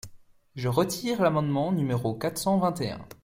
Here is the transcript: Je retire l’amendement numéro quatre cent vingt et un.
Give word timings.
Je 0.55 0.67
retire 0.67 1.21
l’amendement 1.21 1.71
numéro 1.71 2.15
quatre 2.15 2.39
cent 2.39 2.57
vingt 2.57 2.81
et 2.81 2.89
un. 2.89 3.05